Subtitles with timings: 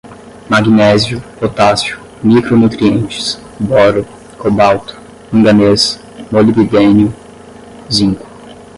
[0.49, 4.03] magnésio, potássio, micronutrientes, boro,
[4.35, 4.97] cobalto,
[5.31, 5.99] manganês,
[6.31, 7.13] molibdênio,
[7.87, 8.25] zinco